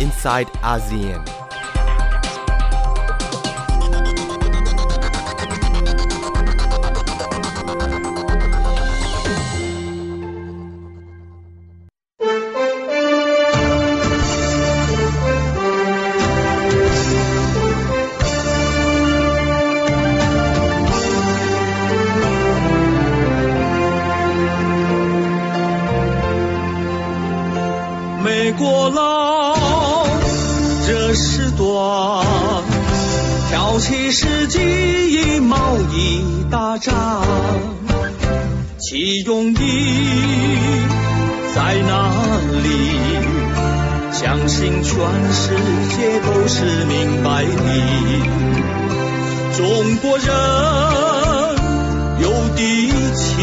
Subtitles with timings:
[0.00, 1.35] inside ASEAN.
[49.56, 50.26] 中国人
[52.20, 53.34] 有底气，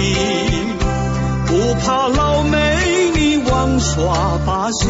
[1.48, 4.86] 不怕老美你玩耍把戏，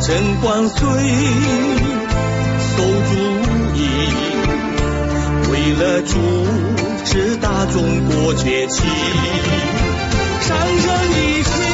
[0.00, 0.78] 镇关税
[2.76, 2.78] 馊
[3.10, 3.14] 主
[3.74, 3.80] 意，
[5.50, 6.14] 为了阻
[7.04, 8.84] 止大中国崛起，
[10.40, 11.71] 上任一天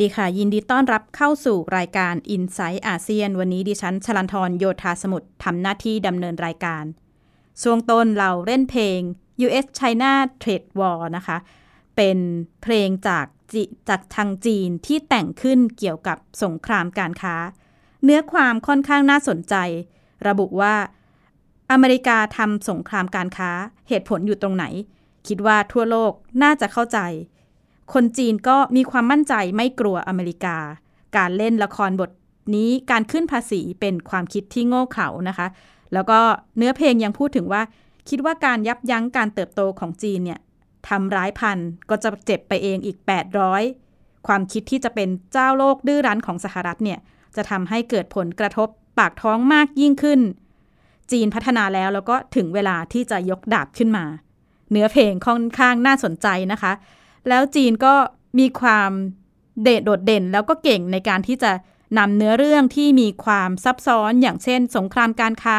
[0.00, 6.84] ดีค่ะ ยินดีต้อนรับเข้าสู่รายการ i n s i ซต์อาเซียน วันนี้ดิฉันชลันทรโยธาสมุทรทำหน้าที่ดำเนินรายการ
[7.62, 9.00] ช่วงต้นเราเล่นเพลง
[9.46, 10.12] US China
[10.42, 11.36] Trade War นะคะ
[11.96, 12.18] เป็น
[12.62, 13.26] เพลงจาก
[13.88, 17.36] จากทางจีนที่แต่งขึ้นเกี่ยวกับสงครามการค้า
[18.04, 19.54] เนื้อความค่อนข้างน่าสนใจ
[20.28, 20.74] ระบุว่า
[21.70, 23.50] อเมริกาทำสงครามการค้า
[23.88, 24.64] เหตุผลอยู่ตรงไหน
[25.28, 26.12] คิดว่าทั่วโลก
[26.42, 26.98] น่าจะเข้าใจ
[27.92, 30.56] คนจีนก็มีความมั่นใจไม่กลัวอเมริกา
[31.16, 32.10] การเล่นละครบท
[32.54, 35.46] นี้การขึ้นภาษีเป็นความคิดที่โง่เขลานะคะ
[35.92, 36.18] แล้วก็
[36.56, 37.62] เนื้อเพลงยังพูดถึงว่า
[38.08, 40.40] คิดว่าการยับยั้งการเติบโตของจีนเนี่ย
[40.88, 42.96] ทำร้ายพันธุ์ก็จะเจ็บไปเองอีก
[43.62, 46.98] 800 ความคิดที่จะเป็นเจ้าโลกดื้อรั้นของสหรัฐเนี่ย
[47.36, 48.68] จะทำให้เกิดผลกระทบ
[48.98, 50.20] ปากท้องมากยิ่งขึ้น
[51.12, 54.04] จีนพัฒนาแล้วแล้วก็ถึงเวลาที่จะยกดาบขึ้นมา
[54.70, 56.72] เนื้อเพลงค่อนข้างน่าสนใจนะคะ
[57.28, 57.94] แล้วจีนก็
[58.38, 58.90] มีความ
[59.62, 61.52] เด่นโดดเด่น แล้วก็เก่งในการที่จะ
[61.98, 65.58] นำเนื้อเรื่องที่มีความซับซ้อนอย่างเช่น สงครามการค้า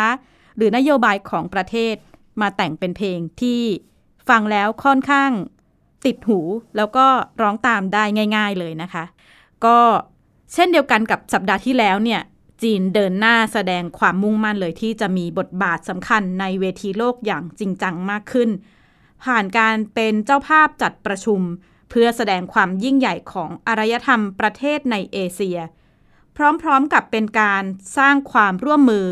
[0.58, 1.96] หรือนโยบายของประเทศ
[2.42, 3.62] มาแต่งเป็นเพลงที่
[4.30, 5.32] ฟังแล้วค่อนข้าง
[6.06, 6.40] ติดหู
[6.78, 7.06] แล้วก็
[7.42, 8.04] ร้องตามได้
[8.36, 9.04] ง่าย ๆเลยนะคะ
[9.66, 9.78] ก็
[10.54, 12.22] เช่นเดียวกันกับสัปดาห์ที่แล้วเนี่ย
[12.64, 18.50] จีนเดินหน้าแสดงความมุ่งมั่นเลยที่จะมีบทบาทสำคัญในเวทีโลกอย่างจริงจังมากขึ้น
[19.24, 21.42] ผ่านการเป็นเจ้าภาพจัดประชุม
[21.90, 25.60] เพื่อแสดงความยิ่งใหญ่ของอารยธรรมประเทศในเอเชีย
[26.62, 27.64] พร้อมๆกับเป็นการ
[27.98, 29.08] สร้างความร่วมมือ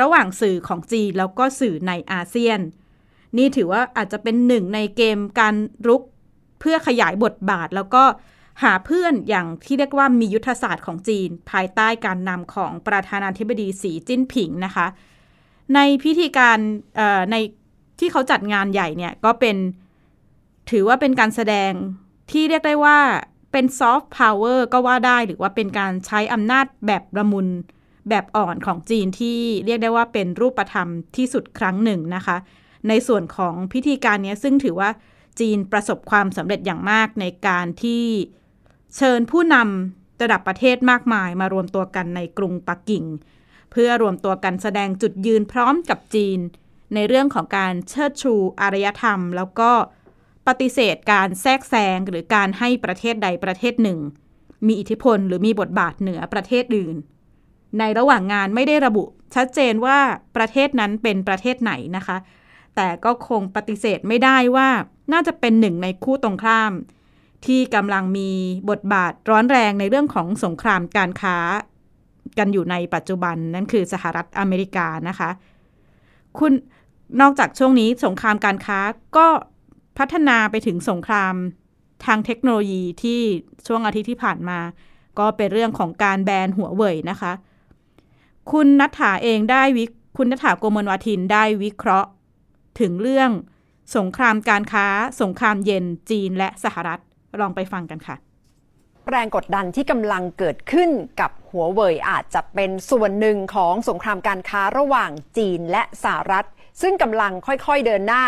[0.00, 2.60] ระหว่างสื่อของจีนแล้วก็สื่อในอาเซียน
[3.36, 5.54] นี่ถือว่าอาจจะเป็นหนึ่งในเกมการ
[5.86, 6.02] รุก
[6.60, 8.04] เพื่อขยายบทบาทแล้วก็
[8.62, 14.86] หาเพื่อนอย่างที่เรียกว่ามียุทธศาสตร์ของจีน ภายใต้การนำของประธานาธิบดีสีจิ้นผิงนะคะ
[15.74, 16.58] ในพิธีการ
[17.32, 17.36] ใน
[17.98, 19.56] ที่เขาจัดงานใหญ่เนี่ยก็เป็น
[20.70, 21.72] ถือว่าเป็นการแสดง
[22.30, 22.98] ที่เรียกได้ว่า
[23.52, 27.46] เป็นซอฟต์พาวเวอร์ก็ว่าได้หรือว่าเป็นการใช้อำนาจแบบระมุน
[28.08, 32.36] แบบอ่อนของจีนที่เรียกได้ว่าเป็นรูปธรรมที่สุดครั้งหนึ่งนะคะ
[32.88, 34.90] ในส่วนของพิธีการนี้ซึ่งถือว่า
[35.40, 38.04] จีนประสบความสำเร็จอย่างมากในการที่
[38.96, 43.04] เชิญผู้นำระดับประเทศมากมายมารวมตัวกันในกรุงปักกิ่ง
[43.72, 46.38] เพื่อรวมตัวกันแสดงจุดยืนพร้อมกับจีน
[46.94, 49.70] ในเรื่องของการเชิดชูอารยธรรม แล้วก็
[50.46, 53.98] ปฏิเสธการแทรกแซงหรือการให้ประเทศใดประเทศหนึ่ง
[54.66, 56.96] มีอิทธิพลหรือมีบทบาทเหนือประเทศอื่น
[57.78, 59.04] ในระหว่างงานไม่ได้ระบุ
[59.34, 59.98] ชัดเจนว่า
[60.36, 62.16] ประเทศนั้นเป็นประเทศไหนนะคะ
[62.76, 64.68] แต่ก็คงปฏิเสธไม่ได้ว่า
[65.12, 66.72] น่าจะเป็นหนึ่งในคู่ตรงข้าม
[67.46, 68.30] ที่กำลังมี
[68.70, 71.36] บทบาทร้อนแรงในเรื่องของสงครามการค้า
[72.38, 75.30] กันอยู่ในปัจจุบันนั่นคือสหรัฐอเมริกานะคะ
[76.38, 76.52] คุณ
[77.20, 78.78] นอกจากช่วงนี้สงครามการค้า
[79.16, 79.26] ก็
[79.98, 81.34] พัฒนาไปถึงสงคราม
[82.06, 83.20] ทางเทคโนโลยีที่
[83.66, 84.58] ช่วงอาทิตย์ที่ผ่านมา
[85.18, 87.32] ก็เป็นเรื่องของการแบนหัวเว่ยนะคะ
[88.52, 89.84] คุณนัฐถาเองได้วิ
[90.16, 92.10] คุณนัฐถาโกมลวาทินได้วิเคราะห์
[92.80, 93.30] ถึงเรื่อง
[93.96, 94.86] สงครามการค้า
[95.20, 97.00] สงครามเย็นจีนและสหรัฐ
[97.40, 98.16] ลองไปฟังกันค่ะ
[99.10, 106.46] แรงกดดันที่กำลังเกิดขึ้นกับหัวเว่ยอาจจะเป็นส่วนหนึ่งของสงครามการค้าระหว่างจีนและสหรัฐ
[106.82, 108.24] ซึ่งกำลังค่อยๆเดินหน้า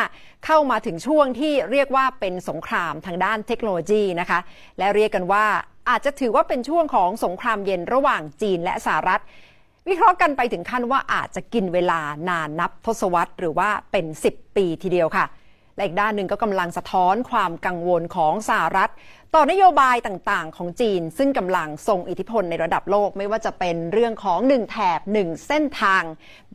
[0.47, 4.41] เข้ามาถึงช่วงที่เรียกว่าเป็นสงครามทางด้านเทคโนโลยีนะคะ
[4.79, 5.47] และเรียกกันว่า
[5.91, 9.23] อาจจะถือว่าเป็นช่วงของสงครามเย็นระหว่างจีนและสหรัฐ
[9.89, 15.27] วิเคราะห์กันไปถึงขั้นว่าอาจจะกินเวลานานนับทศวรรษหรือว่าเป็น 10 ปีทีเดียวค่ะ
[15.77, 18.91] และอีกด้านหนึ่งก็กำลังสะท้อนความกังวลของสหรัฐ
[19.35, 26.03] ต่อนโยบายต่างๆ ของจีน ซึ่งกำลังทรงอิทธิพลในระดับโลกไม่ว่าจะเป็นเรื่องของหนึ่งแถบหนึ่งเส้นทาง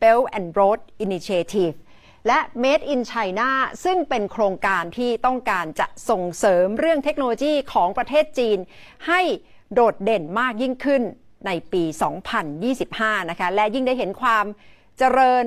[0.02, 1.76] Belt and Road Initiative
[2.28, 3.50] และ Made in China
[3.84, 8.58] ซึ่งเป็นโครงการที่ต้องการจะส่งเสริมเรื่องเทคโนโลยีของประเทศจีน
[9.08, 9.22] ให้
[9.74, 11.02] โดดเด่นมากยิ่งขึ้น
[11.46, 11.84] ในปี
[12.58, 14.46] 2025 นะคะ และยิ่งได้เห็นความ
[14.98, 15.46] เจริญ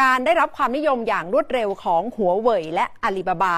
[0.00, 3.56] การได้รับความนิยมอย่างรวดเร็วของหัวเว่ยและอาลีบาบา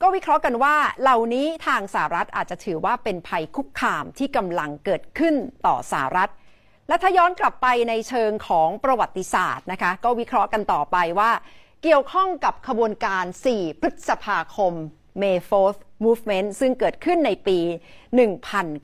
[0.00, 5.34] ก็วิเคราะห์กันว่าเหล่านี้ทางสหรัฐอาจจะถือว่าเป็นภัยคุกคามที่กำลังเกิดขึ้น
[5.66, 6.30] ต่อสหรัฐ
[6.88, 11.30] และถ้าย้อนกลับไปในเชิงของประวัติศาสตร์นะคะ ก็วิเคราะห์กันต่อไปว่า
[11.86, 14.72] เกี่ยวข้องกับขบวนการ 4 พฤษภาคม
[15.20, 17.58] May 4th Movement ซึ่งเกิดขึ้นในปี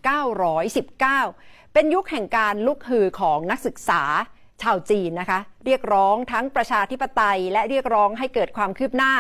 [0.04, 4.02] 1919 เป็นยุคแห่งการลุกฮือของนักศึกษา
[4.62, 9.12] ชาวจีนนะคะ เรียกร้องทั้งประชาธิปไตย และเรียกร้องให้เกิดความคืบหน้า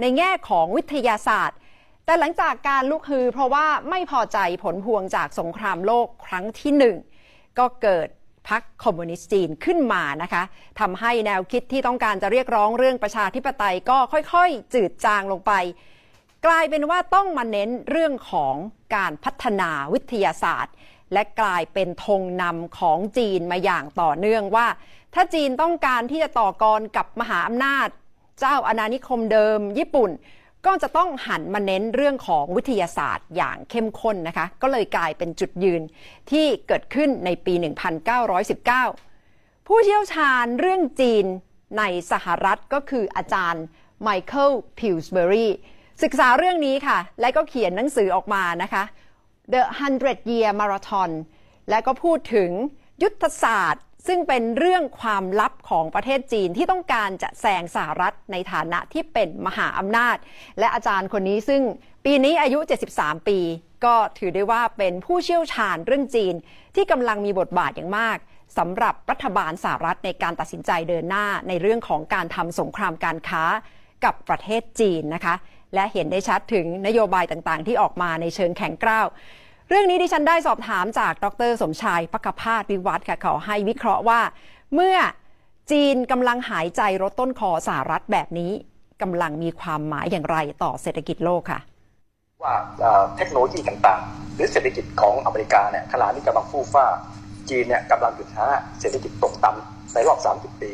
[0.00, 1.58] ในแง่ของวิทยาศาสตร์
[2.04, 6.96] แต่หลังจากการลุกฮือเพราะว่าไม่พอใจผลพวงจากสงครามโลกครั้งที่หนึ่ง
[7.58, 8.08] ก็เกิด
[8.48, 10.42] พรรคคอมมิวนิสต์จีนขึ้นมานะคะ
[10.80, 15.52] ทำให้แนวคิดที่ต้องการจะเรียกร้องเรื่องประชาธิปไตยก็ค่อยๆ จืดจางลงไป
[16.46, 18.54] กลายเป็นว่าต้องมาเน้นเรื่องของ
[18.96, 20.74] การพัฒนาวิทยาศาสตร์
[21.12, 24.66] และกลายเป็นธงนำของจีนมาอย่างต่อเนื่องว่า
[25.14, 27.88] ถ้าจีนต้องการที่จะต่อกรกับมหาอำนาจ
[28.40, 30.10] เจ้าอาณานิคมเดิม ญี่ปุ่น
[30.66, 35.82] ก็จะต้องหันมาเน้นเรื่องของวิทยาศาสตร์อย่างเข้มข้นนะคะ ก็เลยกลายเป็นจุดยืน
[36.30, 37.54] ที่เกิดขึ้นในปี
[38.40, 41.24] 1919 ผู้เชี่ยวชาญเรื่องจีน
[41.78, 43.64] ในสหรัฐก็คืออาจารย์
[44.02, 45.48] ไมเคิลพิวส์เบอรี
[46.02, 48.84] ศึกษาเรื่องนี้ค่ะ และก็เขียนหนังสือออกมานะคะ
[49.52, 49.62] The
[49.98, 51.10] 100 Year Marathon
[51.70, 52.50] และก็พูดถึง
[53.02, 60.16] ยุทธศาสตร์ ซึ่งเป็นเรื่องความลับของประเทศจีนที่ต้องการจะแซงสหรัฐในฐานะที่เป็นมหาอำนาจ
[60.58, 61.62] และอาจารย์คนนี้ซึ่ง
[62.04, 62.58] ปีนี้อายุ
[62.94, 63.38] 73 ปี
[63.84, 66.34] ก็ถือได้ว่าเป็นผู้เชี่ยวชาญเรื่องจีน
[66.74, 68.18] ที่กำลังมีบทบาทอย่างมาก
[68.58, 73.44] สำหรับรัฐบาลสหรัฐในการตัดสินใจเดินหน้าในเรื่องของการทำสงครามการค้า
[74.04, 75.34] กับประเทศจีนนะคะ
[75.74, 79.06] และเห็นได้ชัดถึงนโยบายต่างๆ ที่ออกมาในเชิงแข็งกร้าว
[79.72, 84.20] เรื่องนี้ดิฉันได้สอบถามจากดรสมชายพักพาสวิวัฒน์ค่ะเขาให้วิเคราะห์ว่า
[84.74, 84.96] เมื่อ
[85.70, 88.52] จีนกำลังหายใจรถต้นคอสหรัฐแบบนี้
[89.02, 91.60] กำลังมีความหมายอย่างไรต่อเศรษฐกิจโลกค่ะ
[92.42, 92.54] ว่า
[93.16, 96.86] เทคโนโลยีต่างๆ หรือเศรษฐกิจของอเมริกาเนี่ยขณะนี้กำลังฟู่ฟ้า
[97.48, 98.46] จีนเนี่ยกำลังหยุดช้า
[98.80, 100.70] เศรษฐกิจตกต่ำในรอบ 30 ปี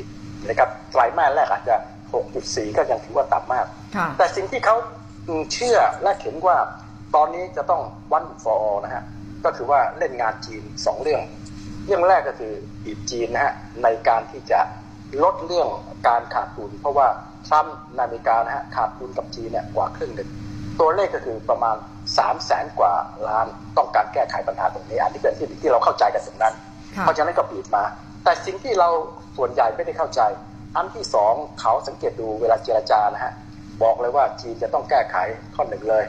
[0.48, 1.76] นะครับไตรมาสแรกอาจจะ
[2.26, 3.66] 6.4 ก็ยังถือว่าต่ำมาก
[4.18, 4.76] แต่สิ่งที่เขา
[5.52, 6.56] เชื่อและเห็นว่า
[7.14, 9.02] ตอนนี้จะต้องวันฟอร์นะฮะ
[9.44, 11.22] ก็คือว่าเล่นงานจีนสองเรื่อง
[11.86, 12.52] เรื่องแรกก็คือ
[12.84, 14.60] บีบจีนนะฮะในการที่จะ
[15.22, 15.68] ลดเรื่อง
[16.08, 17.06] การขาดทุน เพราะว่า
[17.46, 20.28] ทรัมป์ในอเมริกานะฮะขาดทุนกับจีนเนี่ยกว่าครึ่งหนึ่ง
[20.80, 22.92] ตัวเลขก็คือประมาณ3 0 0แสนกว่า
[23.28, 23.46] ล้าน
[23.76, 26.54] ต้องการแก้ไขปัญหาตรงนี้อันนี้เป็นที่ที่เราเข้าใจกันตรงนั้น
[27.00, 27.84] เพราะฉะนั้นก็บีบมา
[28.24, 28.88] แต่สิ่งที่เรา
[29.36, 30.20] ส่วนใหญ่ไม่ได้เข้าใจ
[30.76, 33.32] อันที่สองเขาสังเกตดูเวลาเจรจานะฮะ
[33.82, 35.16] บอกเลยว่าจีนจะต้องแก้ไข
[35.54, 36.04] ข้อหนึ่งเลย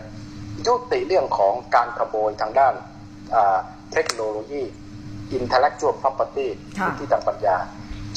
[0.68, 2.74] ยุติเรื่องของการขโมยทางด้าน
[3.94, 4.64] เทคโนโลยี
[5.38, 6.48] intellectual property
[6.98, 7.58] ที่ทางปัญญา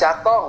[0.02, 0.42] จะต้อง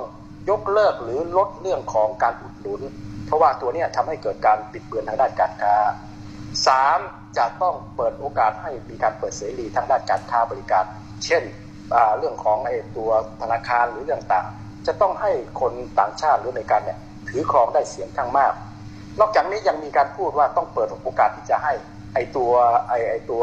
[0.50, 2.80] ยกเลิกหรือลดเรื่องของการอุดหนุน
[3.26, 5.74] เพราะว่าตัวนี้ทำให้เกิดการปิดเบือนทางด้านการค้า
[6.66, 6.98] สาม
[7.38, 10.84] จะต้องเปิดโอกาสให้มีการเปิดเสรีทางด้านการค้าบริการ
[11.24, 11.42] เช่น
[12.18, 13.10] เรื่องของไอ้ตัว
[13.42, 14.46] ธนาคารหรือเรื่องต่าง
[14.86, 16.98] จะต้องให้คนต่างชาติหรือในการเนี่ย
[17.28, 18.52] ถือครองได้เสียงข้างมาก
[19.20, 21.72] นอกจากนี้ยังมีการพูดว่าต้องเปิดโอกาสที่จะให้
[22.14, 22.52] ไอ้ตัว
[22.88, 23.42] ไอ้ไอ้ตัว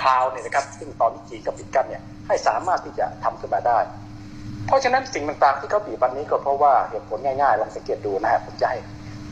[0.00, 3.78] คลาวเนี่ยนะครับซึ่งตอนนี้จีนกับปิดกันเนี่ยให้สามารถที่จะทำขึ้นมาได้
[4.66, 8.78] เพราะฉะนั้นสิ่งต่างๆที่เขาบีบวันนี้ก็เพราะว่าเหตุผลง่ายๆลองสังเกตดูนะฮะผมจะให้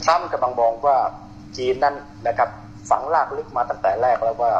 [0.03, 0.97] ทรัมป์กำลังมองว่า
[1.57, 1.97] จีนนั้น
[2.27, 2.49] นะครับ
[2.91, 4.53] ฝังลากลึกมาตั้งแต่แรกแล้วว่า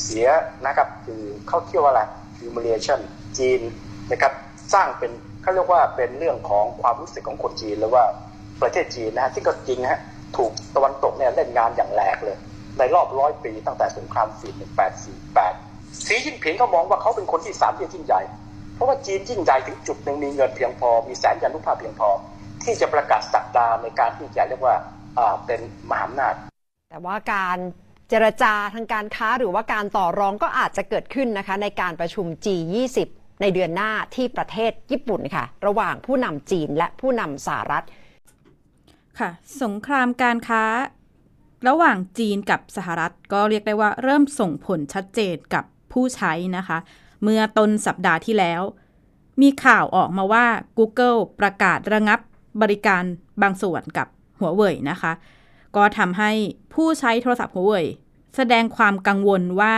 [0.00, 0.28] เสีย
[0.66, 2.00] นะครับคือเขาเที่ยวอะไร
[2.38, 3.00] humiliation
[3.38, 3.60] จีน
[4.10, 4.32] นะครับ
[4.74, 5.10] สร้างเป็น
[5.42, 8.04] เขาเรียกว่าเป็นเรื่องของความรู้สึกของคนจีนหรือว่า
[8.62, 10.00] ประเทศจีนนะฮะที่งก็จริงฮะ
[10.36, 12.36] ถูกตะวันตกเนี่ยเล่นงานอย่างแรงเลย
[12.78, 14.54] ในรอบร้อยปีตั้งแต่สงครามฟีน
[15.30, 18.22] 1848สีจิ้นผิงก็มองว่าเขาเป็นคนที่สามที่ยิ่งใหญ่
[18.74, 22.08] เพราะว่าจีนยิ่งใหญ่ถึงจุดหนึ่งมีเงินเพียงพอ มีแสนยานุภาพเพียงพอ
[22.64, 24.76] ที่จะประกาศสักดาในการที่จะเรียกว่า
[25.46, 26.34] เป็นมหาอำนาจ
[26.90, 27.58] แต่ว่าการ
[28.08, 32.98] เจรจาทางการค้าหรือว่าการต่อรองก็อาจจะเกิดขึ้นนะคะในการประชุม G20
[33.40, 37.84] ในเดือนหน้าที่ประเทศญี่ปุ่นค่ะ ระหว่างผู้นำจีนและผู้นำสหรัฐ
[39.18, 39.30] ค่ะ
[39.62, 40.64] สงครามการค้า
[41.68, 46.78] ระหว่างจีนกับสหรัฐ ก็เรียกได้ว่าเริ่มส่งผลชัดเจนกับผู้ใช้นะคะ
[47.22, 48.62] เมื่อต้นสัปดาห์ที่แล้ว
[49.42, 50.46] มีข่าวออกมาว่า
[50.78, 52.20] Google ประกาศระงับ
[52.62, 53.02] บริการ
[53.42, 54.06] บางส่วนกับ
[54.40, 55.12] หัวเว่ยนะคะ
[55.76, 56.30] ก็ทำให้
[56.74, 57.86] ผู้ใช้โทรศัพท์หัวเว่ย
[58.36, 59.74] แสดงความกังวลว่า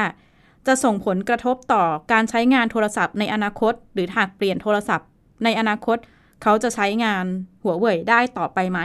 [0.66, 5.08] จะส่งผลกระทบต่อการใช้งานโทรศัพท์ในอนาคต หรือหากเปลี่ยนโทรศัพท์
[5.44, 5.96] ในอนาคต
[6.42, 7.24] เขาจะใช้งาน
[7.62, 8.80] หัวเว่ยได้ต่อไปไหม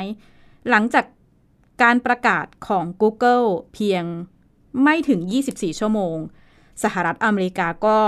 [0.69, 1.05] หลังจาก
[1.83, 4.03] การประกาศของ Google เพียง
[4.83, 5.19] ไม่ถึง
[5.51, 6.15] 24 ชั่วโมง
[6.83, 7.99] สหรัฐอเมริกาก็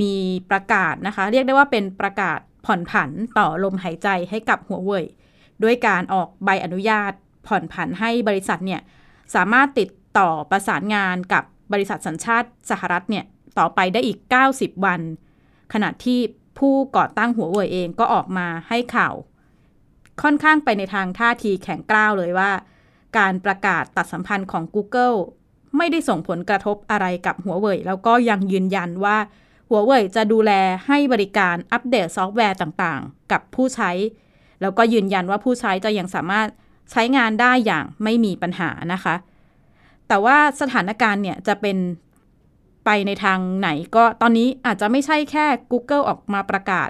[0.00, 0.14] มี
[0.50, 5.04] ประกาศนะคะ เรียกได้ว่าเป็นประกาศผ่อนผันต่อลมหายใจให้กับหัวเว่ย
[5.62, 7.12] ด้วยการออกใบอนุญาต
[7.46, 8.80] ผ่อนผันให้บริษัทเนี่ย
[9.34, 13.24] สามารถติดต่อประสานงานกับบริษัทสัญชาติสหรัฐเนี่ย
[13.58, 14.18] ต่อไปได้อีก
[14.50, 15.00] 90 วัน
[15.72, 16.20] ขณะที่
[16.58, 19.14] ผู้ก่อตั้งหัวเว่ยเองก็ออกมาให้ข่าว
[20.22, 22.50] ค่อนข้างไปในทางท่าทีแข็งกร้าวเลยว่า
[23.18, 25.16] การประกาศตัดสัมพันธ์ของ Google
[25.76, 29.16] ไม่ได้ส่งผลกระทบอะไรกับหัวเว่ยแล้วก็ยังยืนยันว่า
[29.68, 30.52] หัวเว่ยจะดูแล
[30.86, 33.90] ให้บริการอัปเดตซอฟต์แวร์ต่างๆ กับผู้ใช้
[34.60, 36.48] แล้วก็ยืนยันว่าผู้ใช้จะยังสามารถ
[36.90, 39.14] ใช้งานได้อย่างไม่มีปัญหานะคะ
[40.08, 41.78] แต่ว่าสถานการณ์เนี่ยจะเป็น
[42.84, 46.88] ไปในทางไหนก็ตอนนี้อาจจะไม่ใช่แค่ Google ออกมาประกาศ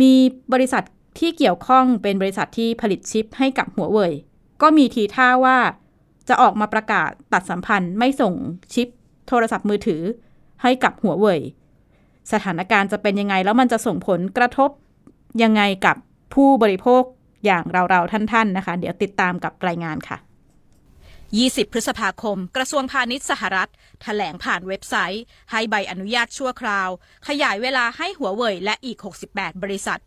[0.00, 0.12] มี
[0.52, 0.84] บริษัท
[1.20, 4.12] ที่เกี่ยวข้องเป็นบริษัทที่ผลิตชิปให้กับหัวเว่ย
[4.62, 5.58] ก็มีทีท่าว่า
[6.28, 8.34] จะออกมาประกาศตัดสัมพันธ์ไม่ส่ง
[8.74, 8.88] ชิป
[9.28, 10.02] โทรศัพท์มือถือ
[10.62, 11.40] ให้กับหัวเว่ย
[12.32, 14.70] สถานการณ์จะเป็นยังไงแล้วมันจะส่งผลกระทบ
[15.42, 15.96] ยังไงกับ
[16.34, 17.02] ผู้บริโภค
[17.46, 20.18] อย่างเราๆท่านๆนะคะ เดี๋ยวติดตามกับรายงานค่ะ
[20.94, 23.72] 20 พฤษภาคม กระทรวงพาณิชย์สหรัฐถ
[24.02, 26.88] แถลงผ่านเว็บไซต์ ให้ใบอนุญาตชั่วคราว
[27.28, 28.98] ขยายเวลาให้หัวเว่ยและอีก
[29.30, 30.00] 68 บริษัท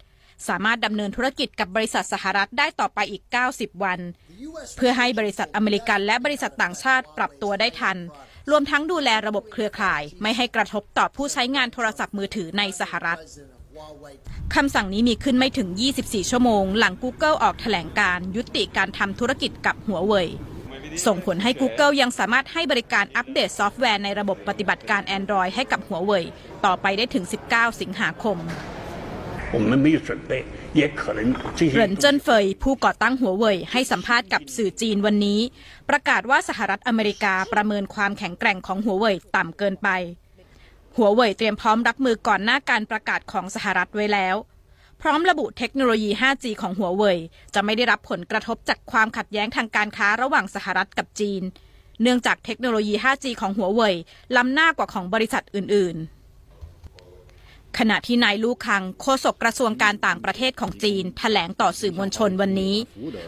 [0.48, 3.24] สามารถดำเนินธุรกิจกับบริษัทสหรัฐได้ต่อไปอีก
[3.54, 4.00] 90 วัน
[4.78, 7.98] เพื่อให้บริษัทอเมริกันและบริษัทต่างชาติปรับตัวได้ทัน
[8.50, 13.20] รวมทั้งดูแลระบบเครือข่าย ไม่ให้กระทบต่อผู้ใช้งานโทรศัพท์มือถือในสหรัฐ
[14.56, 15.70] คำสั่งนี้มีขึ้นไม่ถึง
[16.00, 20.28] 24 ชั่วโมง หลัง Google ออกแถลงการยุติการทำธุรกิจกับหัวเว่ย
[21.06, 26.26] ส่งผลให้ Google ยังสามารถให้บริการอัปเดตซอฟต์แวร์ในระบบปฏิบัติการ Android ให้กับหัวเว่ย
[26.66, 28.38] ต่อไปได้ถึง 19 สิงหาคม
[31.74, 35.40] เหรินเจิ้นเฟยผู้ก่อตั้งหัวเว่ยให้สัมภาษณ์กับสื่อจีนวันนี้
[35.90, 39.90] ประกาศว่าสหรัฐอเมริกาประเมินความแข็งแกร่งของหัวเว่ยต่ำเกินไป
[40.98, 44.36] หัวเว่ยเตรียมพร้อมรับมือก่อนหน้าการประกาศของสหรัฐไว้แล้ว
[45.02, 47.18] พร้อมระบุเทคโนโลยี 5G ของหัวเว่ย
[47.54, 51.42] จะไม่ได้รับผลกระทบจากความขัดแย้งทางการค้าระหว่างสหรัฐกับจีน
[52.02, 53.96] เนื่องจากเทคโนโลยี 5G ของหัวเว่ย
[54.36, 56.23] ล้ำหน้ากว่าของบริษัทอื่น ๆ
[57.80, 62.76] ขณะที่นายลู่คังโฆษกกระทรวงการต่างประเทศของจีนถแถลงต่อสื่อมวลชนวันนี้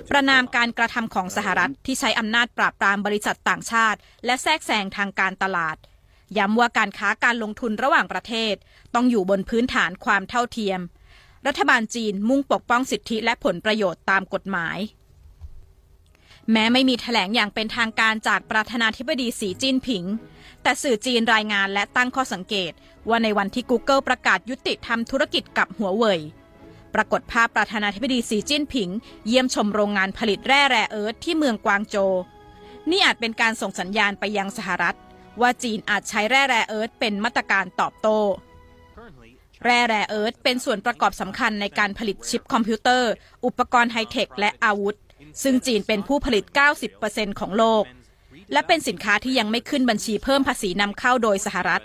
[0.09, 5.77] ประนามการกระทำของสหรัฐที่ใช้อำนาจปราบปรามบริษัทต่างชาติ และแทรกแซงทางการตลาด
[6.37, 8.53] ย้ำว่าการค้าการลงทุนระหว่างประเทศ
[8.95, 10.79] ต้องอยู่บนพื้นฐานความเท่าเทียม
[11.47, 14.77] รัฐบาลจีนมุ่งปกป้องสิทธิและผลประโยชน์ตามกฎหมาย
[16.51, 20.03] แม้ไม่มีแถลงอย่างเป็นทางการจากประธานาธิบดีสีจิ้นผิง
[20.61, 22.71] แต่สื่อจีนรายงานและตั้งข้อสังเกต
[23.09, 26.19] ว่าในวันที่ Google ประกาศยุติทำธุรกิจกับหัวเว่ย
[26.95, 28.89] ปรากฏภาพประธานาธิบดีสีจิ้นผิง
[29.27, 31.95] เยี่ยมชมโรงงานผลิตแร่แร่เอิร์ธที่เมืองกวางโจ
[32.91, 34.97] นี่อาจเป็นการส่งสัญญาณไปยังสหรัฐ
[35.41, 38.19] ว่าจีนอาจใช้แร่ rare earth เป็นมาตรการตอบโต้
[39.63, 43.11] แร่ rare earth เป็นส่วนประกอบสำคัญในการผลิตชิปคอมพิวเตอร์
[43.45, 44.95] อุปกรณ์ไฮเทคและอาวุธ
[45.43, 46.45] ซึ่งจีนเป็นผู้ผลิต
[46.91, 47.83] 90%ของโลก
[48.53, 51.83] และเป็นสินค้าที่ยังไม่ขึ้นบัญชีเพิ่มภาษีนำเข้าโดยสหรัฐ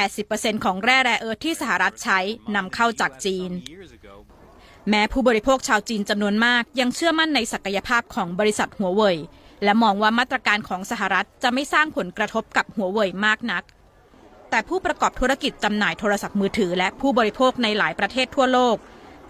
[0.00, 2.18] 80%ของแร่ rare earth ที่สหรัฐใช้
[2.56, 3.50] นำเข้าจากจีน
[4.90, 9.16] แม้ผู้บริโภคชาวจีนจำนวนมากยังเชื่อมั่นในศักยภาพของบริษัทหัวเว่ย
[9.64, 13.62] และมองว่ามาตรการของสหรัฐจะไม่สร้างผลกระทบกับหัวเว่ยมากนัก
[14.50, 18.76] แต่ผู้ประกอบธุรกิจจำหน่ายโทรศัพท์มือถือ และผู้บริโภคในหลายประเทศทั่วโลก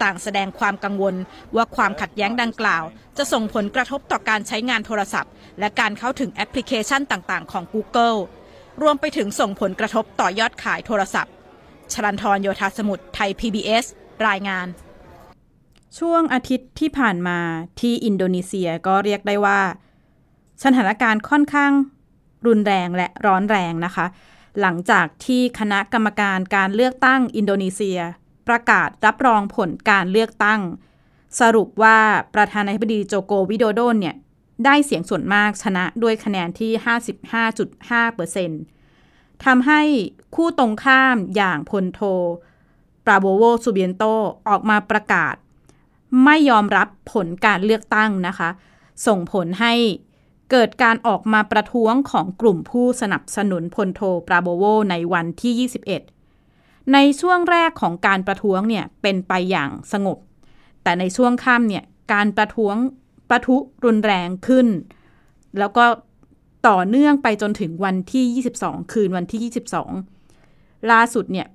[0.03, 1.15] ต่างแสดงความกังวล
[1.55, 2.83] ว่าความขัดแย้งดังกล่าว
[3.17, 8.17] จะส่งผลกระทบต่อการใช้งานโทรศัพท์ และการเข้าถึงแอปพลิเคชันต่าง ๆ ของ Google
[8.81, 11.33] รวมไปถึงส่งผลกระทบต่อยอดขายโทรศัพท์
[11.93, 13.85] ชลันทรโยธาสมุทรไทย PBS
[14.27, 14.67] รายงาน
[15.99, 17.39] ช่วงอาทิตย์ที่ผ่านมา
[17.79, 19.59] ที่อินโดนีเซียก็เรียกได้ว่า
[20.63, 21.71] สถานการณ์ค่อนข้าง
[22.47, 24.05] รุนแรงและร้อนแรงนะคะ
[24.61, 27.99] หลังจากที่คณะกรรมการการเลือกตั้งอินโดนีเซีย
[28.47, 30.61] ประกาศรับรองผลการเลือกตั้ง
[31.39, 31.97] สรุปว่า
[32.35, 34.15] ประธานาธิบดีโจโกวิโดโดนเนี่ย
[34.65, 36.71] ได้เสียงส่วนมากชนะด้วยคะแนนที่
[38.63, 39.81] 55.5%ทำให้
[40.35, 42.01] คู่ตรงข้ามอย่างพลโท
[43.05, 44.03] ปราโบโวซูเบียนโต
[44.47, 45.35] ออกมาประกาศ
[46.25, 48.49] ไม่ยอมรับผลการเลือกตั้งนะคะ
[49.07, 49.73] ส่งผลให้
[50.51, 55.69] เกิดการออกมาประท้วงของกลุ่มผู้สนับสนุนพลโท ปราโบโวในวันที่
[56.29, 60.17] 21 ในช่วงแรกของการประท้วงเนี่ยเป็นไปอย่างสงบ
[60.83, 61.83] แต่ในช่วงค่ำเนี่ย
[62.13, 62.75] การประท้วง
[63.29, 64.67] ประทุรุนแรงขึ้น
[65.59, 65.85] แล้วก็
[66.67, 69.51] ต่อเนื่องไปจนถึงวันที่ 22 คืนวันที่
[70.21, 71.47] 22 ล่าสุดเนี่ย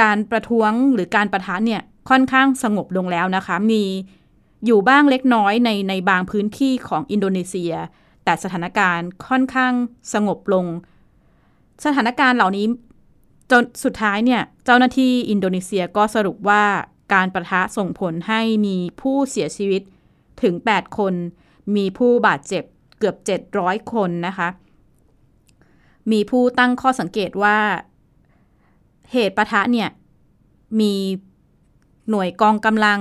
[0.00, 3.82] การประท้วงหรือการประทะเนี่ยค่อนข้างสงบลงแล้วนะคะ มี
[4.66, 7.72] อยู่บ้างเล็กน้อยในในบางพื้นที่ของอินโดนีเซีย
[8.24, 9.72] แต่สถานการณ์ค่อนข้าง
[10.12, 10.66] สงบลง
[11.84, 12.66] สถานการณ์เหล่านี้
[13.50, 16.64] จนสุดท้ายเนี่ยเจ้าหน้าที่อินโดนีเซียก็สรุปว่า
[17.14, 19.82] การประทะส่งผลให้มีผู้เสียชีวิต
[20.42, 21.14] ถึง 8 คน
[21.76, 22.64] มีผู้บาดเจ็บ
[22.98, 23.16] เกือบ
[23.54, 24.48] 700 คนนะคะ
[26.12, 27.58] มีผู้ตั้งข้อสังเกตว่า
[29.12, 29.88] เหตุปะทะเนี่ย
[30.80, 30.94] มี
[32.10, 33.00] หน่วยกองกำลัง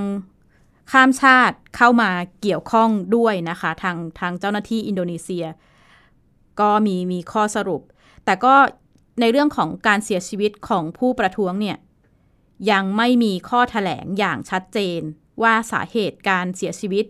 [0.91, 2.09] ข้ามชาติเข้ามา
[2.41, 5.45] เกี่ยวข้องด้วยนะคะ ทางทางเจ้าหน้าที่อินโดนีเซีย
[6.59, 7.81] ก็มีมีข้อสรุป
[8.25, 8.53] แต่ก็
[9.19, 11.77] ในเรื่องของการเสียชีวิตของผู้ประท้วงเนี่ย
[12.71, 15.01] ยังไม่มีข้อถแถลงอย่างชัดเจน
[15.43, 17.05] ว่าสาเหตุการเสียชีวิต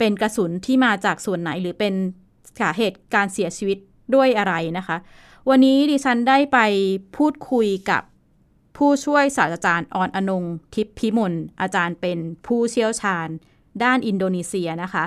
[0.00, 1.94] เป็นกระสุนที่มาจากส่วนไหนหรือเป็น
[2.60, 3.78] สาเหตุการเสียชีวิต
[4.14, 4.96] ด้วยอะไรนะคะ
[5.48, 6.58] วันนี้ดิฉันได้ไป
[7.16, 8.02] พูดคุยกับ
[8.76, 13.28] ผู้ช่วยศาสตราจารย์ออนอนงทิพพิมลอาจารย์เป็นผู้เชี่ยวชาญ
[13.84, 15.04] ด้านอินโดนีเซียนะคะ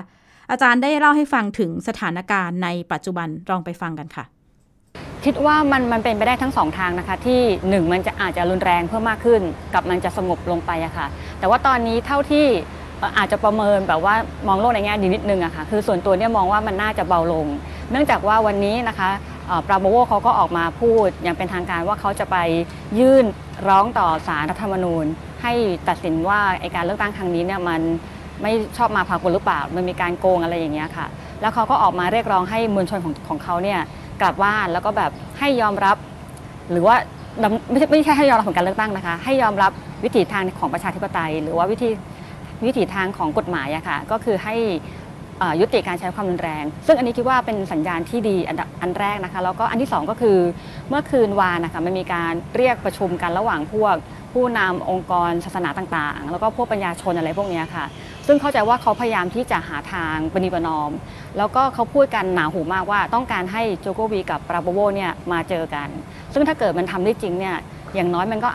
[0.50, 4.24] อาจารย์ได้เล่าให้ฟังถึงสถานการณ์ในปัจจุบันลองไปฟังกันค่ะ
[5.24, 9.42] คิดว่ามันมันเป็นไปได้ทั้งสองทางนะคะที่หนึ่งมันจะอาจจะรุนแรงเพิ่มมากขึ้น
[9.74, 11.06] กับมันจะสงบลงไปอะค่ะ
[11.38, 12.46] แต่ว่าตอนนี้เท่าที่
[13.18, 14.14] อาจจะประเมินแบบว่า
[14.48, 17.46] มองโลกในแง่ดีนิดนึงอะค่ะคือส่วนตัวเนี่ยมองว่ามันน่าจะเบาลง
[17.90, 19.10] เนื่องจากว่าวันนี้นะคะ
[19.66, 22.36] ปราโมโวเขาก็ออกมาพูดอย่างเป็นทางการว่าเขาจะไป
[22.98, 23.24] ยื่น
[23.68, 25.04] ร้องต่อสารรัฐธรรมนูญ
[25.42, 25.52] ให้
[25.88, 27.80] ตัดสินว่าไอการเลือกตั้งครั้งนี้เนี่ยมัน
[28.42, 31.06] ไม่ชอบมาพากลหรือเปล่ามันมีการโกงอะไรอย่างเงี้ยค่ะ
[31.40, 33.80] แล้วเขาก็ออกมาเรียกร้องให้มวลชนของของเขาเนี่ย
[34.20, 35.96] กลับบ้านแล้วก็แบบให้ยอมรับ
[36.70, 36.96] หรือว่า
[37.70, 39.72] ไม่ใช่ไม่ใช่ให้ยอมรับผลการเลือกตั้งนะคะ ให้ยอมรับ
[40.04, 41.88] วิถีทางของประชาธิปไตย หรือว่าวิธี
[42.64, 44.56] วิถีทางของกฎหมายอะค่ะก็คือให้
[45.60, 50.38] ยุติการใช้ความรุนแรง ซึ่งอันนี้คิดว่าเป็นสัญญาณที่ดีอันอันแรกนะคะ แล้วก็อันที่ 2 ก็คือ
[50.88, 53.94] เมื่อคืนวานนะคะมันมีการเรียกประชุมกันระหว่างพวก
[54.32, 57.84] ผู้นำองค์กรศาสนาต่างๆ แล้วก็พวกปัญญาชนอะไรพวกนี้ค่ะ
[58.26, 60.90] ซึ่งเข้าใจว่าเขาพยายามที่จะหาทางปณิปนอม
[61.38, 65.88] แล้วก็เขาพูดกันหนาหูมากว่าต้องการให้โจโกวีกับปราโบโวเนี่ยมาเจอกัน
[66.32, 67.56] ซึ่งถ้าเกิดมันทำได้จริงเนี่ย
[67.94, 68.48] อย่างน้อยมันก็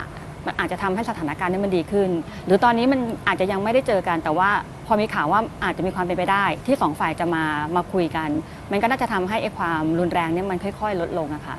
[0.46, 2.10] มันอาจจะทำให้สถานการณ์นี้มันดีขึ้น
[2.46, 4.50] หรือตอนนี้มันอาจจะยังไม่ได้เจอกัน แต่ว่า
[4.88, 7.44] พอมีข่าวว่าอาจจะมีความเป็นไปได้ ที่สองฝ่ายจะมา
[7.76, 8.30] มาคุยกัน
[8.72, 11.56] มันก็น่าจะทำให้ไอ้ความรุนแรงเนี่ยมันค่อย ๆ ลดลงอะค่ะ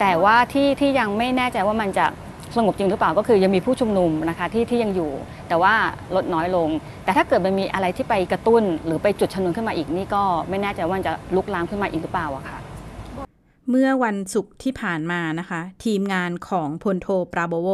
[0.00, 2.06] แต่ว่าที่ที่ยังไม่แน่ใจว่ามันจะ
[2.56, 5.10] สงบจริงหรือเปล่าก็คือยังมีผู้ชุมนุมนะคะที่ที่ยังอยู่
[5.48, 5.74] แต่ว่า
[6.14, 6.68] ลดน้อยลง
[7.04, 12.58] แต่ถ้าเกิดมันมีอะไรที่ไปกระตุ้น หรือไปจุดชนวนขึ้นมาอีกนี่ก็ไม่แน่ใจว่าจะลุกลามขึ้นมาอีกหรือเปล่าอะค่ะ
[13.70, 17.68] เมื่อวันศุกร์ที่ผ่านมานะคะ ทีมงานของพลโทปราโบโว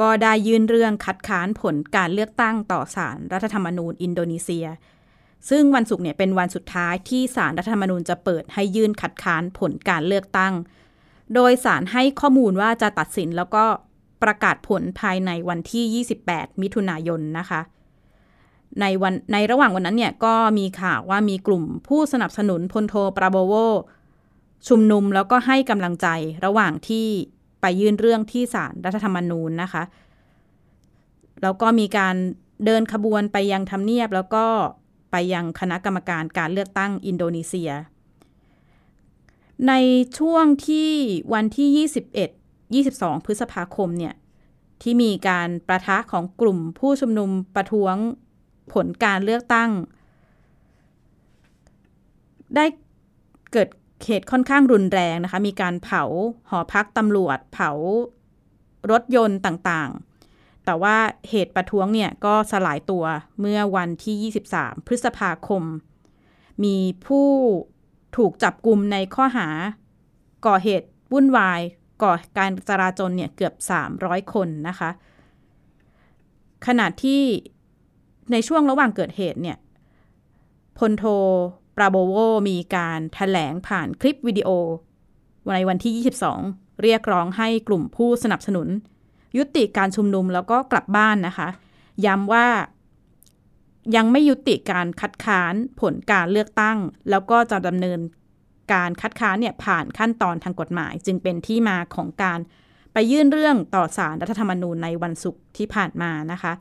[0.00, 4.66] ก็ได้ยื่นเรื่องคัดค้านผลการเลือกตั้งต่อศาลรรัฐธรรมนูญอินโดนีเซีย
[5.50, 10.54] ซึ่งวันศุกร์เนี่ยเป็นวันสุดท้ายที่สารรัฐธรรมนูญจะเปิดให้ยื่นคัดค้านผลการเลือกตั้ง
[11.34, 13.64] โดยสารให้ข้อมูลว่าจะตัดสินแล้วก็
[14.22, 17.60] ประกาศผลภายในวันที่ 28 มิถุนายนนะคะ
[18.80, 23.54] ในวันในระหว่างวันนั้นเนี่ยก็มีข่าวว่ามีกลุ่มผู้สนับสนุนพลโทปราโบโว
[24.66, 26.08] ชุมนุมแล้วก็ให้กำลังใจ
[26.44, 27.06] ระหว่างที่
[27.60, 29.82] ไปยื่นเรื่องที่ศาลรัฐธรรมนูญนะคะ
[31.42, 32.14] แล้วก็มีการ
[32.64, 34.44] เดินขบวนไปยังทำเนียบ แล้วก็
[35.10, 37.70] ไปยังคณะกรรมการการเลือกตั้งอินโดนีเซีย
[39.68, 39.72] ใน
[40.18, 40.90] ช่วงที่
[41.34, 41.88] วันที่
[42.80, 44.14] 21 22 พฤษภาคมเนี่ย
[44.82, 47.94] ที่มีการประทะของกลุ่มผู้ชุมนุมประท้วง
[48.72, 49.70] ผลการเลือกตั้ง
[52.56, 52.64] ได้
[53.52, 53.68] เกิด
[54.06, 56.02] เหตุค่อนข้างรุนแรงนะคะ มีการเผา
[56.50, 57.70] หอพักตำรวจ เผา
[58.90, 60.96] รถยนต์ต่างๆ แต่ว่า
[61.30, 63.04] เหตุประท้วงเนี่ยก็สลายตัว
[63.40, 65.62] เมื่อวันที่ 23 พฤษภาคม
[66.64, 67.28] มีผู้
[68.16, 69.48] ถูกจับกลุ่มในข้อหา
[70.46, 71.60] ก่อเหตุวุ่นวาย
[72.02, 73.54] ก่อการจราจรเนี่ยเกือบ
[73.94, 74.90] 300 คนนะคะ
[76.66, 77.22] ขณะที่
[78.32, 79.56] ในช่วงระหว่างเกิดเหตุเนี่ย
[80.78, 81.04] พลโท
[81.78, 82.14] ปราโบโว
[82.48, 84.48] มีการถแถลงผ่านคลิปวิดีโอ
[85.54, 85.92] ในวันที่
[86.38, 88.68] 22 เรียกร้องให้กลุ่มผู้สนับสนุน
[89.36, 91.48] ยุติการชุมนุมแล้วก็กลับบ้านนะคะ
[92.06, 92.46] ย้ำว่า
[93.96, 96.78] ยังไม่ยุติการคัดค้านผลการเลือกตั้ง
[97.10, 98.00] แล้วก็จะดำเนิน
[98.72, 102.38] การคัดค้านเนี่ยผ่านขั้นตอนทางกฎหมาย จึงเป็นที่มาของการ
[102.92, 106.52] ไปยื่นเรื่องต่อสารรัฐธรรมนูญในวันศุกร์ที่ผ่านมานะคะ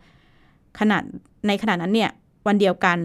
[0.79, 0.97] ขณะ
[1.47, 2.11] ในขณะนั้นเนี่ย
[2.47, 2.97] วันเดียวกัน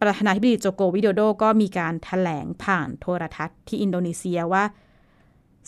[0.00, 4.64] ประธานาธิบดีโจโกวิโดโดก็มีการถแถลงผ่านโทรทัศน์ที่อินโดนีเซียว่า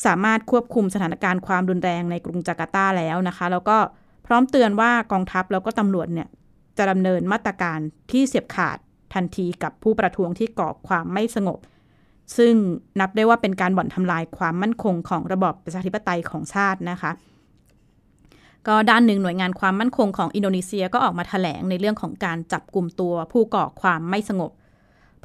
[0.04, 3.76] สามารถควบคุมสถานการณ์ความรุนแรงในกรุงจาการ์ตาแล้วนะคะ แล้วก็
[4.26, 6.28] พร้อมเตือนว่ากองทัพแล้วก็ตำรวจเนี่ย
[6.78, 7.78] จะดำเนินมาตรการ
[8.10, 8.78] ที่เสียบขาด
[9.14, 11.58] ทันทีกับผู้ประท้วงที่ก่อความไม่สงบ
[12.36, 12.54] ซึ่ง
[13.00, 17.10] นับได้ว่าเป็นการบ่อนทำลายความมั่นคงของระบอบประชาธิปไตยของชาตินะคะ
[18.68, 24.52] ก็ด้านหนึ่งหน่วยงานความมั่นคงของอินโดนีเซียก็ออกมาถแถลงในเรื่องของการจับกลุ่มตัวผู้ก่อความไม่สงบ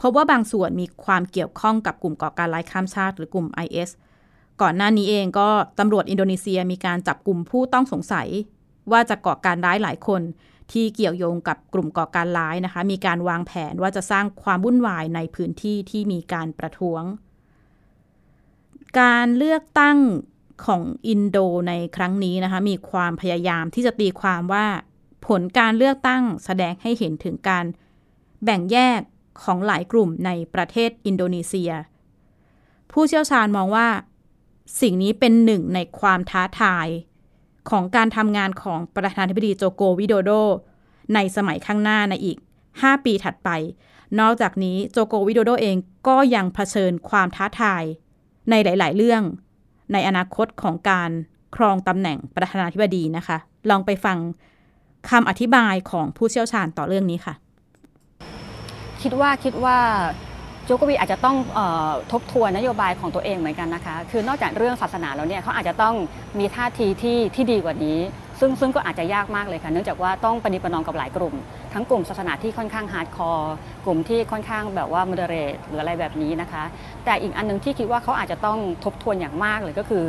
[0.02, 3.90] พบว่าบางส่วนมีความเกี่ยวข้องกับกลุ่มก่อการร้ายข้ามชาติหรือกลุ่ม IS
[4.62, 5.48] ก่อนหน้านี้เองก็
[5.80, 8.28] ตำรวจอินโดนีเซียมีการจับกลุ่มผู้ต้องสงสัย
[8.92, 10.22] ว่าจะก่อการร้ายหลายคน
[10.72, 17.04] ที่เกี่ยวโยงกับกลุ่มก่อการร้ายนะคะ มีการวางแผนว่าจะสร้างความวุ่นวายในพื้นที่ที่มีการประท้วง
[19.00, 19.98] การเลือกตั้ง
[20.66, 24.66] ของอินโดในครั้งนี้นะคะ มีความพยายามที่จะตีความว่า
[25.28, 27.66] ผลการเลือกตั้งแสดงให้เห็นถึงการ
[28.44, 29.00] แบ่งแยก
[29.44, 31.72] ของหลายกลุ่มในประเทศอินโดนีเซีย
[32.92, 33.88] ผู้เชี่ยวชาญมองว่า
[34.82, 36.88] สิ่งนี้เป็นหนึ่งในความท้าทาย
[37.70, 40.32] ของการทำงานของประธานาธิบดีโจโกวิโดโด
[41.14, 42.38] ในสมัยข้างหน้าในอีก
[42.72, 43.50] 5 ปีถัดไป
[44.20, 47.84] นอกจากนี้โจโกวิโดโดเองก็ยังเผชิญความท้าทาย
[48.50, 49.24] ในหลาย ๆ เรื่อง
[49.94, 51.10] ในอนาคตของการ
[51.56, 53.38] ครองตำแหน่งประธานาธิบดีนะคะ
[53.70, 54.18] ลองไปฟัง
[55.10, 57.34] คำอธิบายของผู้เชี่ยวชาญต่อเรื่องนี้ค่ะ
[59.02, 59.78] คิดว่าคิดว่า
[60.66, 65.96] โจโกวีอาจจะต้องออทบทวนนโยบายของตัวเองเหมือนกันนะคะ คือนอกจากเรื่องศาสนาแล้วเนี่ยเขาอาจจะต้อง
[66.40, 68.00] มีท่าทีที่ที่ดีกว่านี้
[68.42, 71.36] ซึ่งซึ่งก็อาจจะยากมากเลยค่ะ เนื่องจากว่าต้องประนีประนอมกับหลายกลุ่ม
[71.74, 73.54] ทั้งกลุ่มศาสนาที่ค่อนข้าง hardcore
[73.86, 76.64] กลุ่มที่ค่อนข้างแบบว่า moderate หรืออะไรแบบนี้นะคะ
[77.06, 80.06] แต่อีกอันนึงที่คิดว่าเขาอาจจะต้องทบทวนอย่างมากเลยก็คือ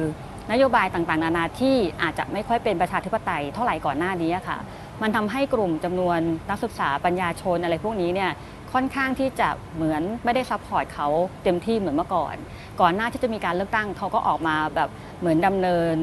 [0.52, 4.58] นโยบายต่างๆ นานาที่อาจจะไม่ค่อยเป็นประชาธิปไตยเท่าไหร่ก่อนหน้านี้ค่ะ
[5.02, 6.18] มันทำให้กลุ่มจำนวน
[6.50, 8.30] นักศึกษาปัญญาชนอะไรพวกนี้เนี่ย
[8.72, 11.08] ค่อนข้างที่จะเหมือนไม่ได้ support เขา
[11.44, 12.36] เต็มที่เหมือนเมื่อก่อน
[12.80, 14.88] ก่อนหน้าที่จะมีการเลือกตั้งเขาก็ออกมาแบบ
[15.20, 15.96] เหมือนดำเนินแค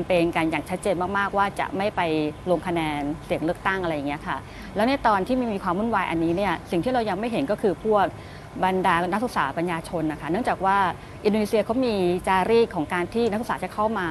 [0.00, 2.00] มเปญกันอย่างชัดเจนมากๆ ว่าจะไม่ไป
[2.50, 4.36] ลงคะแนนเสียงเลือกตั้งอะไรอย่างเงี้ยค่ะ
[4.76, 8.06] แล้วในตอนที่มีความวุ่นวายอันนี้เนี่ยสิ่งที่เรายังไม่เห็นก็คือพวก
[8.64, 10.76] บรรดานักศึกษาปัญญาชนนะคะ เนื่องจากว่า
[11.24, 11.94] อินโดนีเซียเขามี
[12.28, 14.08] จารีตของการที่นักศึกษาจะเข้ามา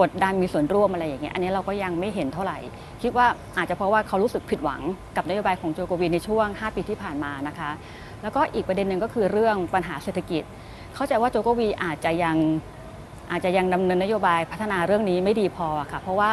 [0.00, 2.58] กดดันมีส่วนร่วมอะไรอย่างเงี้ยอันนี้เราก็ยังไม่เห็นเท่าไหร่
[3.02, 3.26] คิดว่า
[3.56, 4.80] อาจจะเพราะว่าเขารู้สึกผิดหวัง
[5.16, 7.70] กับนโยบายของโจโกวีในช่วง 5 ปีที่ผ่านมานะคะ
[8.22, 10.42] แล้วก็อีกประเด็นหนึ่งก็คือเรื่องปัญหาเศรษฐกิจ
[10.94, 12.36] เข้าใจว่าโจโกวีอาจจะยัง
[13.30, 16.32] อาจจะยังดำเนินนโยบายพัฒนาเรื่องนี้ไม่ดีพอค่ะ เพราะว่า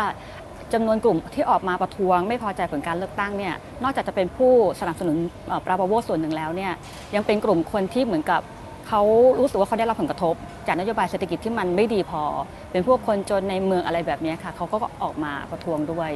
[0.73, 3.53] จำนวนกลุ่มที่ออกมาประท้วงไม่พอใจผลการเลือกตั้งเนี่ย
[3.83, 5.17] นอกจากจะเป็นผู้สนับสนุน
[5.65, 6.73] ปราบโวส่วนหนึ่งแล้วเนี่ย
[7.15, 8.41] ยังเป็นกลุ่มคนที่เหมือนกับ
[8.87, 9.01] เขา
[9.39, 10.35] รู้สึกว่าเขาได้รับผลกระทบ
[10.67, 12.23] จากนโยบายเศรษฐกิจที่มันไม่ดีพอ
[12.71, 16.11] เป็นพวกคนจนในเมืองอะไรแบบนี้ค่ะเขาก็ออกมาประท้วงด้วย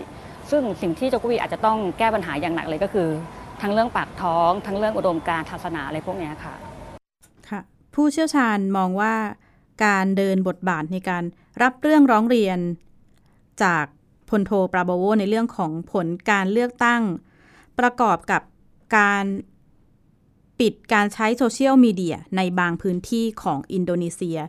[0.51, 3.09] ซึ่งสิ่งที่โจกวีอาจจะต้องแก้ปัญหาอย่างหนักเลยก็คือ
[3.61, 6.55] ทั้งเรื่องปากท้อง ทั้งเรื่องอุดมการศาสนาอะไรพวกนี้ค่ะ
[7.49, 7.59] ค่ะ
[7.95, 9.13] ผู้เชี่ยวชาญมองว่า
[9.83, 11.23] การเดินบทบาทในการ
[11.61, 12.59] รับเรื่องร้องเรียน
[13.63, 13.85] จาก
[14.29, 17.01] พลโทปราโบโวในเรื่องของผลการเลือกตั้ง
[17.79, 18.41] ประกอบกับ
[18.97, 19.25] การ
[20.59, 24.39] ปิดการใช้โซเชียลมีเดียในบางพื้นที่ของอินโดนีเซีย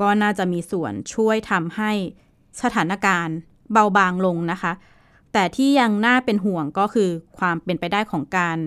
[0.00, 1.92] ก็น่าจะมีส่วนช่วยทำให้
[2.62, 3.36] สถานการณ์
[3.72, 4.72] เบาบางลงนะคะ
[5.32, 8.58] แต่ที่ยังน่าเป็นห่วงก็คือความเป็นไปได้ของการ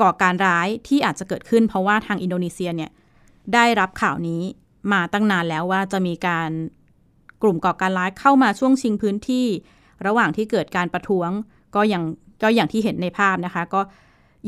[0.00, 2.90] ก่อการร้ายที่อาจจะเกิดขึ้นเพราะว่าทางอินโดนีเซียเนี่ย
[3.54, 4.42] ได้รับข่าวนี้
[4.92, 6.50] มาตั้งนานแล้วว่าจะมีการ
[7.42, 9.46] กลุ่มก่อการร้ายเข้ามาช่วงชิงพื้นที่
[10.06, 11.30] ระหว่างที่เกิดการประท้วง
[11.74, 12.02] ก็ยัง
[12.42, 13.80] ก็อย่างที่เห็นในภาพนะคะ ก็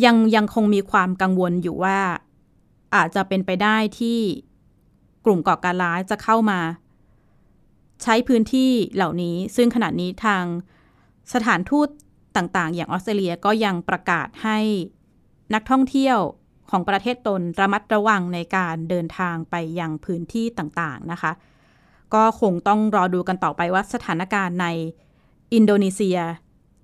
[0.05, 1.99] ยังยังคงมีความกังวลอยู่ว่า
[2.95, 4.19] อาจจะเป็นไปได้ที่
[5.25, 6.61] กลุ่มก่อการร้ายจะเข้ามา
[8.03, 10.45] ใช้พื้นที่เหล่านี้ ซึ่งขณะนี้ทาง
[11.33, 11.89] สถานทูต
[12.37, 14.59] ต่างๆ อย่างออสเตรเลียก็ยังประกาศให้
[15.55, 16.19] นักท่องเที่ยว
[16.71, 21.33] ของประเทศตนระมัดระวังในการเดินทางไปยังพื้นที่ต่างๆนะคะ
[22.15, 24.67] ก็คงต้องรอดูกันต่อไปว่าสถานการณ์ใน
[25.55, 26.19] อินโดนีเซีย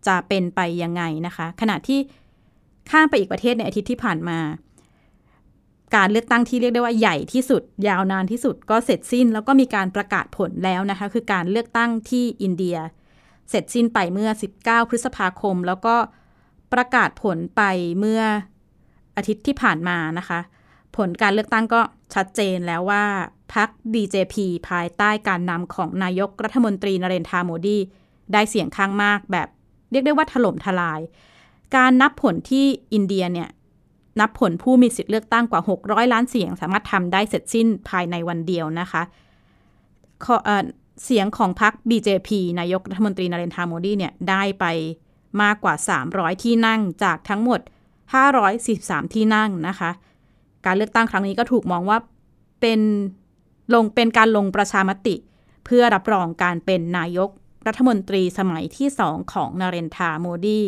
[0.07, 2.01] จะเป็นไปยังไงนะคะ ขณะที่
[2.91, 4.39] ข้ามไปอีกประเทศในอาทิตย์ที่ผ่านมา
[5.97, 12.77] การเลือกตั้งที่เรียกได้ว่าใหญ่ที่สุด ยาวนานที่สุดก็เสร็จสิ้น แล้วก็มีการประกาศผลแล้วนะคะ คือการเลือกตั้งที่อินเดีย
[13.51, 15.97] เสร็จสิ้นไปเมื่อ 19 พฤษภาคม แล้วก็
[16.73, 17.63] ประกาศผลไป
[17.99, 18.23] เมื่อ
[19.17, 20.41] อาทิตย์ที่ผ่านมานะคะ
[20.97, 21.81] ผลการเลือกตั้งก็
[22.15, 23.05] ชัดเจนแล้วว่า
[23.55, 24.35] พรรค BJP
[24.69, 27.79] ภายใต้การนำของนายกรัฐมนตรีนเรนทราโมดี
[28.33, 29.49] ได้เสียงข้างมากแบบ
[29.91, 31.01] เรียกได้ว่าถล่มทลาย
[31.77, 33.49] การนับผลที่อินเดียเนี่ย
[34.21, 39.03] นับผลผู้มีสิทธิ์เลือกตั้งกว่า 600 ล้านเสียง สามารถทำได้เสร็จสิ้นภายในวันเดียวนะคะ
[41.05, 44.65] เสียงของพรรค BJP นายกรัฐมนตรีนเรนทราโมดีเนี่ยได้ไป
[45.43, 45.75] มากกว่า
[46.09, 47.61] 300 ที่นั่งจากทั้งหมด
[48.03, 49.91] 543 ที่นั่งนะคะ
[50.67, 51.99] การเลือกตั้งครั้งนี้ก็ถูกมองว่า
[52.61, 52.81] เป็น
[53.75, 55.17] ลงเป็นการลงประชามติ
[55.65, 57.31] เพื่อรับรองการเป็นนายก
[57.67, 60.63] รัฐมนตรีสมัยที่สองของนเรนทาโมดี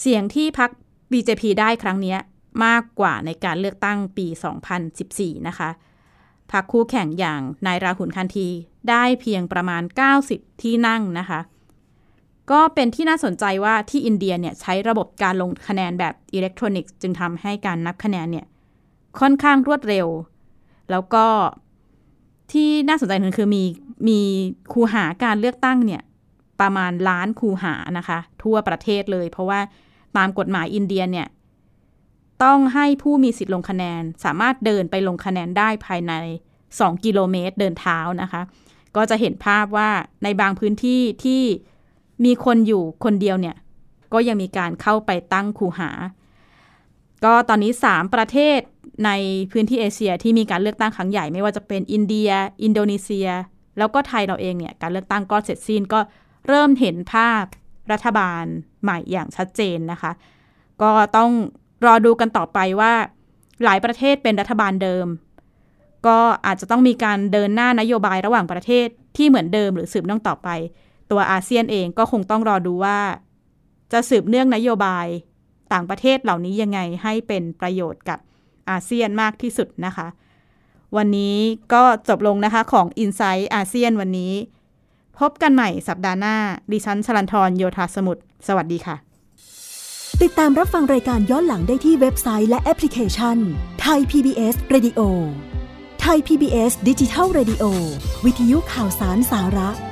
[0.00, 0.70] เสียงที่พัก
[1.10, 2.16] BJP ได้ครั้งนี้
[2.64, 4.26] มากกว่าในการเลือกตั้งปี
[4.86, 5.70] 2014 นะคะ
[6.52, 8.48] พรรคคู่แข่งอย่างนายราหุลคันที
[8.90, 9.82] ได้เพียงประมาณ
[10.22, 11.40] 90 ที่นั่งนะคะ
[12.50, 18.46] ก็เป็นที่น่าสนใจว่าที่อินเดียเนี่ยใช้ระบบการลงคะแนนแบบอิเล็กทรอนิกส์จึงทำให้การนับคะแนนเนี่ย
[19.20, 20.06] ค่อนข้างรวดเร็ว
[20.90, 21.26] แล้วก็
[22.52, 23.64] ที่น่าสนใจนึงคือมี
[24.08, 24.20] มี
[24.72, 26.02] คูหาการเลือกตั้งเนี่ย
[26.60, 29.60] ประมาณล้านคูหานะคะ ทั่วประเทศเลย เพราะว่า
[30.16, 31.26] ตามกฎหมายอินเดียเนี่ย
[32.44, 36.12] ต้องให้ผู้มีสิทธิ์ลงคะแนน สามารถเดินไปลงคะแนนได้ภายใน
[36.60, 38.42] 2 กิโลเมตรเดินเท้านะคะ
[38.96, 39.90] ก็จะเห็นภาพว่า
[40.24, 41.42] ในบางพื้นที่ที่
[42.24, 43.56] มีคนอยู่คนเดียวเนี่ย
[44.12, 45.90] ก็ยังมีการเข้าไปตั้งคูหา
[47.24, 48.60] ก็ตอนนี้ 3 ประเทศ
[49.04, 49.10] ใน
[49.52, 52.30] พื้นที่เอเชียที่มีการเลือกตั้งครั้งใหญ่ไม่ว่าจะเป็นอินเดีย
[52.62, 53.28] อินโดนีเซีย
[53.78, 56.00] แล้วก็ไทยเราเองเนี่ยการเลือกตั้งก็เสร็จสิ้นก็
[56.48, 57.44] เริ่มเห็นภาพ
[57.92, 58.44] รัฐบาล
[58.82, 60.12] ใหม่อย่างชัดเจนนะคะ
[60.82, 61.30] ก็ต้อง
[61.86, 62.92] รอดูกันต่อไปว่า
[63.64, 65.06] หลายประเทศเป็นรัฐบาลเดิม
[66.06, 70.48] ก็อาจจะต้องมีการเดินหน้านโยบายระหว่างประเทศที่เหมือนเดิมหรือสืบเนื่องต่อไป
[71.12, 72.98] ตัวอาเซียนเองก็คงต้องรอดูว่า
[73.92, 75.06] จะสืบเนื่องนโยบาย
[75.72, 78.18] ต่างประเทศเหล่านี้ยังไงให้เป็นประโยชน์กับ
[78.70, 80.06] อาเซียนมากที่สุดนะคะ
[80.96, 81.36] วันนี้
[81.72, 84.32] ก็จบลงนะคะของ i n s i ซต์อาเซียนวันนี้
[85.18, 86.36] พบกันใหม่สัปดาห์หน้า
[86.72, 88.96] ดิฉันชลันทรโยธาสมุทรสวัสดีค่ะ
[90.22, 93.38] ติดตามรับฟังรายการย้อนหลังได้ที่เว็บไซต์และแอปพลิเคชัน
[93.82, 95.00] ไทย PBS Radio
[96.00, 97.64] ไทย PBS ดิจิทัล Radio
[98.24, 99.91] วิทยุข่าวสารสาระ